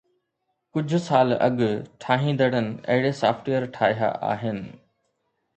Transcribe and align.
ڪجهه 0.77 0.99
سال 1.07 1.35
اڳ، 1.49 1.59
ٺاهيندڙن 2.05 2.71
اهڙي 2.95 3.13
سافٽ 3.21 3.53
ويئر 3.53 3.71
ٺاهيا 3.77 4.11
آهن 4.31 4.63